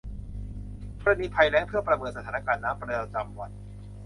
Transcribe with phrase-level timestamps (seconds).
[1.01, 3.51] กรณีภัยแล้งเพื่อประเมินสถานการณ์น้ำประจำวัน